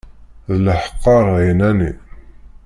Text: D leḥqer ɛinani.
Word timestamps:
D 0.51 0.53
leḥqer 0.65 1.25
ɛinani. 1.35 1.91